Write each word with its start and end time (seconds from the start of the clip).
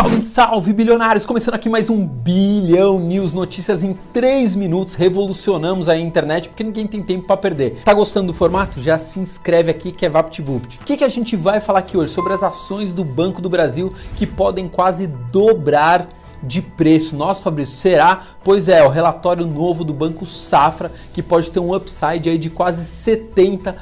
Salve, 0.00 0.22
salve, 0.22 0.72
bilionários! 0.72 1.26
Começando 1.26 1.56
aqui 1.56 1.68
mais 1.68 1.90
um 1.90 2.06
Bilhão 2.06 2.98
News, 2.98 3.34
notícias 3.34 3.84
em 3.84 3.92
3 4.14 4.56
minutos. 4.56 4.94
Revolucionamos 4.94 5.90
a 5.90 5.98
internet 5.98 6.48
porque 6.48 6.64
ninguém 6.64 6.86
tem 6.86 7.02
tempo 7.02 7.26
para 7.26 7.36
perder. 7.36 7.82
Tá 7.84 7.92
gostando 7.92 8.28
do 8.28 8.32
formato? 8.32 8.80
Já 8.80 8.98
se 8.98 9.20
inscreve 9.20 9.70
aqui 9.70 9.92
que 9.92 10.06
é 10.06 10.08
VaptVupt. 10.08 10.78
O 10.80 10.84
que, 10.84 10.96
que 10.96 11.04
a 11.04 11.08
gente 11.10 11.36
vai 11.36 11.60
falar 11.60 11.80
aqui 11.80 11.98
hoje? 11.98 12.12
Sobre 12.12 12.32
as 12.32 12.42
ações 12.42 12.94
do 12.94 13.04
Banco 13.04 13.42
do 13.42 13.50
Brasil 13.50 13.92
que 14.16 14.26
podem 14.26 14.70
quase 14.70 15.06
dobrar 15.06 16.08
de 16.42 16.62
preço. 16.62 17.14
Nossa, 17.14 17.42
Fabrício, 17.42 17.76
será? 17.76 18.22
Pois 18.42 18.68
é, 18.68 18.82
o 18.82 18.88
relatório 18.88 19.46
novo 19.46 19.84
do 19.84 19.92
Banco 19.92 20.24
Safra 20.24 20.90
que 21.12 21.22
pode 21.22 21.50
ter 21.50 21.60
um 21.60 21.74
upside 21.74 22.30
aí 22.30 22.38
de 22.38 22.48
quase 22.48 22.84
70%. 22.84 23.74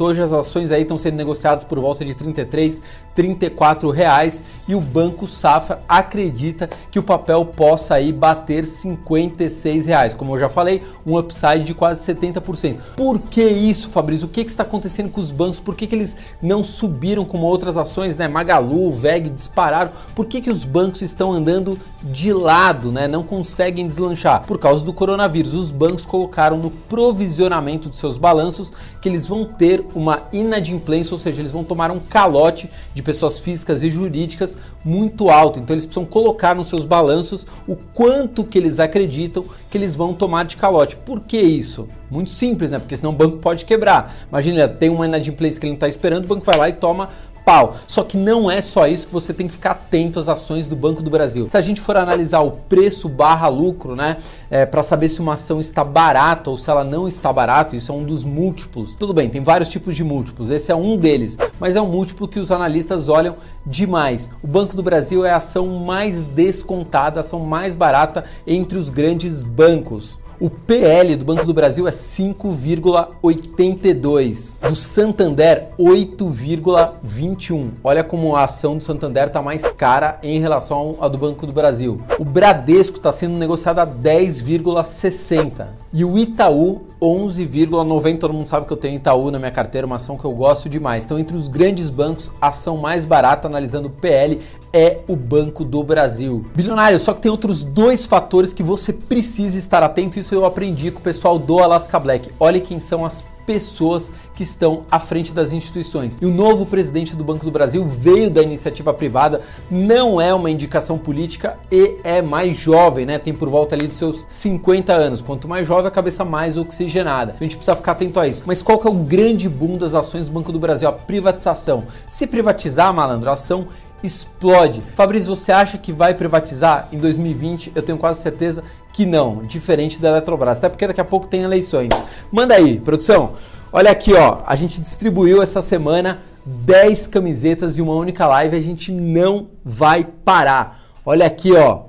Hoje 0.00 0.22
as 0.22 0.32
ações 0.32 0.70
aí 0.70 0.82
estão 0.82 0.96
sendo 0.96 1.16
negociadas 1.16 1.64
por 1.64 1.80
volta 1.80 2.04
de 2.04 2.14
33, 2.14 2.80
34 3.12 3.90
reais 3.90 4.40
e 4.68 4.74
o 4.74 4.80
Banco 4.80 5.26
Safra 5.26 5.82
acredita 5.88 6.70
que 6.92 6.98
o 6.98 7.02
papel 7.02 7.44
possa 7.44 7.94
aí 7.94 8.12
bater 8.12 8.64
56 8.64 9.86
reais. 9.86 10.14
Como 10.14 10.34
eu 10.34 10.38
já 10.38 10.48
falei, 10.48 10.82
um 11.04 11.18
upside 11.18 11.64
de 11.64 11.74
quase 11.74 12.06
70%. 12.06 12.78
Por 12.96 13.18
que 13.18 13.42
isso, 13.42 13.90
Fabrício? 13.90 14.26
O 14.26 14.30
que, 14.30 14.44
que 14.44 14.50
está 14.50 14.62
acontecendo 14.62 15.10
com 15.10 15.20
os 15.20 15.32
bancos? 15.32 15.58
Por 15.58 15.74
que, 15.74 15.88
que 15.88 15.94
eles 15.96 16.16
não 16.40 16.62
subiram 16.62 17.24
como 17.24 17.44
outras 17.44 17.76
ações, 17.76 18.14
né? 18.14 18.28
Magalu, 18.28 18.90
VEG 18.90 19.28
dispararam. 19.28 19.90
Por 20.14 20.26
que, 20.26 20.40
que 20.40 20.50
os 20.50 20.62
bancos 20.62 21.02
estão 21.02 21.32
andando 21.32 21.76
de 22.00 22.32
lado, 22.32 22.92
né? 22.92 23.08
Não 23.08 23.24
conseguem 23.24 23.88
deslanchar? 23.88 24.44
Por 24.46 24.58
causa 24.58 24.84
do 24.84 24.92
coronavírus. 24.92 25.54
Os 25.54 25.72
bancos 25.72 26.06
colocaram 26.06 26.56
no 26.56 26.70
provisionamento 26.70 27.90
de 27.90 27.96
seus 27.96 28.16
balanços 28.16 28.72
que 29.00 29.08
eles 29.08 29.26
vão 29.26 29.47
ter 29.48 29.84
uma 29.94 30.28
inadimplência, 30.32 31.12
ou 31.12 31.18
seja, 31.18 31.40
eles 31.40 31.50
vão 31.50 31.64
tomar 31.64 31.90
um 31.90 31.98
calote 31.98 32.70
de 32.94 33.02
pessoas 33.02 33.38
físicas 33.38 33.82
e 33.82 33.90
jurídicas 33.90 34.56
muito 34.84 35.28
alto. 35.30 35.58
Então 35.58 35.74
eles 35.74 35.86
precisam 35.86 36.04
colocar 36.04 36.54
nos 36.54 36.68
seus 36.68 36.84
balanços 36.84 37.46
o 37.66 37.74
quanto 37.74 38.44
que 38.44 38.58
eles 38.58 38.78
acreditam 38.78 39.44
que 39.70 39.76
eles 39.76 39.94
vão 39.94 40.14
tomar 40.14 40.44
de 40.44 40.56
calote. 40.56 40.96
Por 40.96 41.20
que 41.20 41.38
isso? 41.38 41.88
Muito 42.10 42.30
simples, 42.30 42.70
né? 42.70 42.78
Porque 42.78 42.96
senão 42.96 43.10
o 43.10 43.16
banco 43.16 43.38
pode 43.38 43.64
quebrar. 43.64 44.14
Imagina, 44.28 44.68
tem 44.68 44.88
uma 44.88 45.06
inadimplência 45.06 45.60
que 45.60 45.66
ele 45.66 45.72
não 45.72 45.76
está 45.76 45.88
esperando, 45.88 46.24
o 46.24 46.28
banco 46.28 46.44
vai 46.44 46.56
lá 46.56 46.68
e 46.68 46.72
toma 46.72 47.08
pau. 47.48 47.74
Só 47.86 48.04
que 48.04 48.18
não 48.18 48.50
é 48.50 48.60
só 48.60 48.86
isso 48.86 49.06
que 49.06 49.12
você 49.12 49.32
tem 49.32 49.46
que 49.46 49.54
ficar 49.54 49.70
atento 49.70 50.20
às 50.20 50.28
ações 50.28 50.66
do 50.66 50.76
Banco 50.76 51.00
do 51.00 51.10
Brasil. 51.10 51.48
Se 51.48 51.56
a 51.56 51.62
gente 51.62 51.80
for 51.80 51.96
analisar 51.96 52.40
o 52.40 52.50
preço 52.50 53.08
barra 53.08 53.48
lucro, 53.48 53.96
né, 53.96 54.18
é, 54.50 54.66
para 54.66 54.82
saber 54.82 55.08
se 55.08 55.18
uma 55.20 55.32
ação 55.32 55.58
está 55.58 55.82
barata 55.82 56.50
ou 56.50 56.58
se 56.58 56.68
ela 56.68 56.84
não 56.84 57.08
está 57.08 57.32
barata, 57.32 57.74
isso 57.74 57.90
é 57.90 57.94
um 57.94 58.04
dos 58.04 58.22
múltiplos. 58.22 58.94
Tudo 58.94 59.14
bem, 59.14 59.30
tem 59.30 59.42
vários 59.42 59.70
tipos 59.70 59.96
de 59.96 60.04
múltiplos, 60.04 60.50
esse 60.50 60.70
é 60.70 60.76
um 60.76 60.98
deles, 60.98 61.38
mas 61.58 61.74
é 61.74 61.80
um 61.80 61.88
múltiplo 61.88 62.28
que 62.28 62.38
os 62.38 62.52
analistas 62.52 63.08
olham 63.08 63.36
demais. 63.64 64.28
O 64.42 64.46
Banco 64.46 64.76
do 64.76 64.82
Brasil 64.82 65.24
é 65.24 65.30
a 65.30 65.38
ação 65.38 65.66
mais 65.66 66.24
descontada, 66.24 67.18
a 67.18 67.22
ação 67.22 67.40
mais 67.40 67.74
barata 67.74 68.26
entre 68.46 68.76
os 68.76 68.90
grandes 68.90 69.42
bancos. 69.42 70.18
O 70.40 70.48
PL 70.48 71.16
do 71.16 71.24
Banco 71.24 71.44
do 71.44 71.52
Brasil 71.52 71.88
é 71.88 71.90
5,82. 71.90 74.60
Do 74.60 74.76
Santander, 74.76 75.70
8,21. 75.76 77.70
Olha 77.82 78.04
como 78.04 78.36
a 78.36 78.44
ação 78.44 78.76
do 78.76 78.84
Santander 78.84 79.26
está 79.26 79.42
mais 79.42 79.72
cara 79.72 80.16
em 80.22 80.38
relação 80.38 80.96
à 81.00 81.08
do 81.08 81.18
Banco 81.18 81.44
do 81.44 81.52
Brasil. 81.52 82.00
O 82.20 82.24
Bradesco 82.24 82.98
está 82.98 83.10
sendo 83.10 83.36
negociado 83.36 83.80
a 83.80 83.86
10,60. 83.86 85.66
E 85.92 86.04
o 86.04 86.16
Itaú, 86.16 86.82
11,90. 87.00 88.18
Todo 88.18 88.34
mundo 88.34 88.46
sabe 88.46 88.66
que 88.66 88.72
eu 88.72 88.76
tenho 88.76 88.96
Itaú 88.96 89.30
na 89.30 89.38
minha 89.38 89.50
carteira, 89.50 89.86
uma 89.86 89.96
ação 89.96 90.16
que 90.16 90.24
eu 90.24 90.32
gosto 90.32 90.68
demais. 90.68 91.04
Então, 91.04 91.18
entre 91.18 91.36
os 91.36 91.48
grandes 91.48 91.88
bancos, 91.88 92.30
a 92.40 92.48
ação 92.48 92.76
mais 92.76 93.04
barata, 93.04 93.48
analisando 93.48 93.88
o 93.88 93.90
PL, 93.90 94.38
é 94.72 94.98
o 95.08 95.16
Banco 95.16 95.64
do 95.64 95.82
Brasil. 95.82 96.44
Bilionário, 96.54 96.98
só 96.98 97.14
que 97.14 97.20
tem 97.20 97.30
outros 97.30 97.64
dois 97.64 98.06
fatores 98.06 98.52
que 98.52 98.62
você 98.62 98.92
precisa 98.92 99.58
estar 99.58 99.82
atento. 99.82 100.18
Isso 100.18 100.34
eu 100.34 100.44
aprendi 100.44 100.90
com 100.90 101.00
o 101.00 101.02
pessoal 101.02 101.38
do 101.38 101.58
Alaska 101.58 101.98
Black. 101.98 102.30
Olha 102.38 102.60
quem 102.60 102.80
são 102.80 103.04
as 103.04 103.24
pessoas 103.48 104.12
que 104.34 104.42
estão 104.42 104.82
à 104.90 104.98
frente 104.98 105.32
das 105.32 105.54
instituições. 105.54 106.18
E 106.20 106.26
o 106.26 106.30
novo 106.30 106.66
presidente 106.66 107.16
do 107.16 107.24
Banco 107.24 107.46
do 107.46 107.50
Brasil 107.50 107.82
veio 107.82 108.30
da 108.30 108.42
iniciativa 108.42 108.92
privada, 108.92 109.40
não 109.70 110.20
é 110.20 110.34
uma 110.34 110.50
indicação 110.50 110.98
política 110.98 111.58
e 111.72 111.96
é 112.04 112.20
mais 112.20 112.58
jovem, 112.58 113.06
né? 113.06 113.18
Tem 113.18 113.32
por 113.32 113.48
volta 113.48 113.74
ali 113.74 113.86
dos 113.86 113.96
seus 113.96 114.26
50 114.28 114.92
anos. 114.92 115.22
Quanto 115.22 115.48
mais 115.48 115.66
jovem, 115.66 115.86
a 115.86 115.90
cabeça 115.90 116.26
mais 116.26 116.58
oxigenada. 116.58 117.32
Então 117.34 117.46
a 117.46 117.48
gente 117.48 117.56
precisa 117.56 117.74
ficar 117.74 117.92
atento 117.92 118.20
a 118.20 118.28
isso. 118.28 118.42
Mas 118.44 118.60
qual 118.60 118.78
que 118.78 118.86
é 118.86 118.90
o 118.90 118.94
grande 118.94 119.48
boom 119.48 119.78
das 119.78 119.94
ações 119.94 120.28
do 120.28 120.34
Banco 120.34 120.52
do 120.52 120.58
Brasil? 120.58 120.86
A 120.86 120.92
privatização. 120.92 121.84
Se 122.10 122.26
privatizar, 122.26 122.92
malandro, 122.92 123.30
a 123.30 123.32
ação 123.32 123.68
explode. 124.02 124.82
Fabrício, 124.94 125.34
você 125.34 125.52
acha 125.52 125.78
que 125.78 125.92
vai 125.92 126.14
privatizar 126.14 126.88
em 126.92 126.98
2020? 126.98 127.72
Eu 127.74 127.82
tenho 127.82 127.98
quase 127.98 128.20
certeza 128.20 128.62
que 128.92 129.04
não, 129.04 129.44
diferente 129.44 130.00
da 130.00 130.08
Eletrobras, 130.10 130.58
até 130.58 130.68
porque 130.68 130.86
daqui 130.86 131.00
a 131.00 131.04
pouco 131.04 131.26
tem 131.26 131.42
eleições. 131.42 131.90
Manda 132.30 132.54
aí, 132.54 132.80
produção. 132.80 133.32
Olha 133.72 133.90
aqui, 133.90 134.14
ó, 134.14 134.38
a 134.46 134.56
gente 134.56 134.80
distribuiu 134.80 135.42
essa 135.42 135.60
semana 135.60 136.18
10 136.44 137.06
camisetas 137.08 137.76
e 137.76 137.82
uma 137.82 137.94
única 137.94 138.26
live, 138.26 138.56
a 138.56 138.60
gente 138.60 138.90
não 138.90 139.48
vai 139.62 140.04
parar. 140.04 140.80
Olha 141.04 141.26
aqui, 141.26 141.52
ó. 141.52 141.82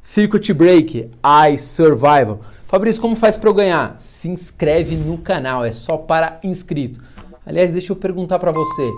Circuit 0.00 0.52
Break, 0.52 1.10
I 1.24 1.58
Survival. 1.58 2.40
Fabrício, 2.66 3.00
como 3.00 3.14
faz 3.14 3.36
para 3.36 3.48
eu 3.48 3.54
ganhar? 3.54 3.94
Se 3.98 4.28
inscreve 4.28 4.96
no 4.96 5.18
canal, 5.18 5.64
é 5.64 5.72
só 5.72 5.96
para 5.96 6.40
inscrito. 6.42 7.00
Aliás, 7.44 7.70
deixa 7.70 7.92
eu 7.92 7.96
perguntar 7.96 8.38
para 8.38 8.52
você, 8.52 8.90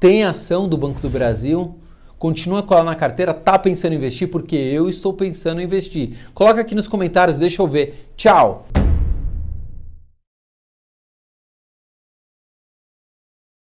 tem 0.00 0.24
ação 0.24 0.68
do 0.68 0.76
Banco 0.76 1.00
do 1.00 1.10
Brasil? 1.10 1.74
Continua 2.18 2.62
com 2.62 2.74
ela 2.74 2.84
na 2.84 2.94
carteira, 2.94 3.34
tá 3.34 3.58
pensando 3.58 3.92
em 3.92 3.96
investir? 3.96 4.28
Porque 4.28 4.56
eu 4.56 4.88
estou 4.88 5.12
pensando 5.12 5.60
em 5.60 5.64
investir. 5.64 6.16
Coloca 6.32 6.60
aqui 6.60 6.74
nos 6.74 6.88
comentários, 6.88 7.38
deixa 7.38 7.60
eu 7.60 7.66
ver. 7.66 8.10
Tchau! 8.16 8.66